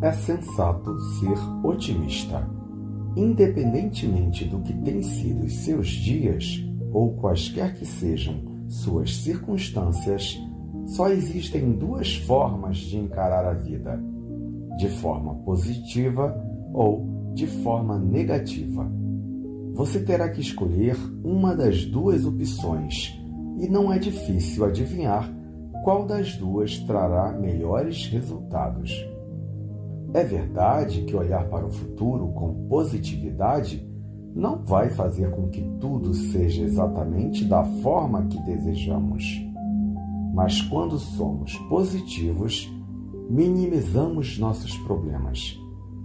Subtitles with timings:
[0.00, 2.48] é sensato ser otimista.
[3.16, 10.38] Independentemente do que têm sido os seus dias, ou quaisquer que sejam suas circunstâncias,
[10.86, 14.00] só existem duas formas de encarar a vida:
[14.78, 16.34] de forma positiva
[16.72, 18.90] ou de forma negativa.
[19.74, 23.18] Você terá que escolher uma das duas opções
[23.58, 25.32] e não é difícil adivinhar
[25.84, 28.92] qual das duas trará melhores resultados.
[30.12, 33.86] É verdade que olhar para o futuro com positividade
[34.34, 39.24] não vai fazer com que tudo seja exatamente da forma que desejamos.
[40.34, 42.72] Mas quando somos positivos,
[43.28, 45.58] minimizamos nossos problemas,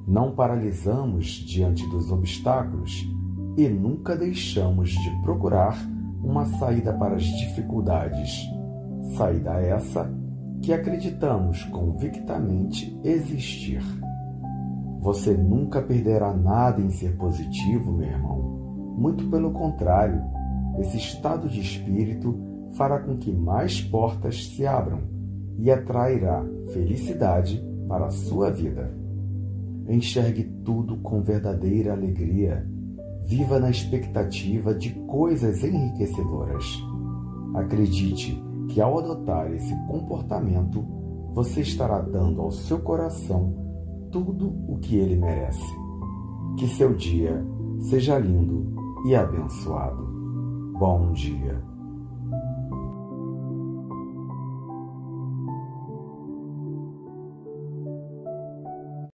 [0.08, 3.08] não paralisamos diante dos obstáculos
[3.56, 5.78] e nunca deixamos de procurar
[6.24, 8.42] uma saída para as dificuldades.
[9.16, 10.12] Saída essa
[10.64, 13.84] que acreditamos convictamente existir.
[15.02, 18.96] Você nunca perderá nada em ser positivo, meu irmão.
[18.98, 20.24] Muito pelo contrário,
[20.80, 22.40] esse estado de espírito
[22.78, 25.02] fará com que mais portas se abram
[25.60, 28.90] e atrairá felicidade para a sua vida.
[29.90, 32.66] Enxergue tudo com verdadeira alegria.
[33.26, 36.66] Viva na expectativa de coisas enriquecedoras.
[37.54, 40.84] Acredite que ao adotar esse comportamento,
[41.34, 43.54] você estará dando ao seu coração
[44.12, 45.74] tudo o que ele merece.
[46.58, 47.44] Que seu dia
[47.80, 48.74] seja lindo
[49.06, 50.04] e abençoado.
[50.78, 51.73] Bom dia.